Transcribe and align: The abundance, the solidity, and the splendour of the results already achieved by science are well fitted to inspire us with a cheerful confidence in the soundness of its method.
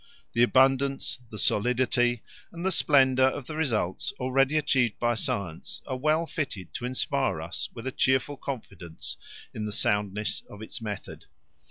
The 0.33 0.41
abundance, 0.41 1.19
the 1.29 1.37
solidity, 1.37 2.23
and 2.51 2.65
the 2.65 2.71
splendour 2.71 3.27
of 3.27 3.45
the 3.45 3.55
results 3.55 4.11
already 4.19 4.57
achieved 4.57 4.97
by 4.97 5.13
science 5.13 5.79
are 5.85 5.95
well 5.95 6.25
fitted 6.25 6.73
to 6.73 6.85
inspire 6.85 7.39
us 7.39 7.69
with 7.75 7.85
a 7.85 7.91
cheerful 7.91 8.37
confidence 8.37 9.15
in 9.53 9.65
the 9.65 9.71
soundness 9.71 10.41
of 10.49 10.63
its 10.63 10.81
method. 10.81 11.25